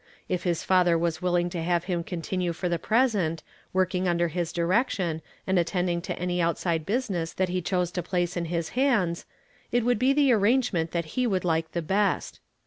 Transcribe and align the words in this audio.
If 0.27 0.45
his 0.45 0.63
father 0.63 0.97
Avas 0.97 1.21
willing 1.21 1.47
to 1.51 1.61
have 1.61 1.83
him 1.83 2.03
contmue 2.03 2.55
for 2.55 2.67
the 2.67 2.79
present, 2.79 3.43
working 3.71 4.07
under 4.07 4.29
his 4.29 4.51
direction, 4.51 5.21
and 5.45 5.59
attend 5.59 5.91
ing 5.91 6.01
to 6.01 6.17
any 6.17 6.41
outside 6.41 6.87
business 6.87 7.33
that 7.33 7.49
he 7.49 7.61
chose 7.61 7.91
to 7.91 8.01
place 8.01 8.35
in 8.35 8.47
liis 8.47 8.69
hands, 8.69 9.27
it 9.71 9.85
would 9.85 9.99
be 9.99 10.11
the 10.11 10.31
arrangement 10.33 10.89
that 10.89 11.05
he 11.13 11.27
would 11.27 11.45
like 11.45 11.73
the 11.73 11.83
best. 11.83 12.39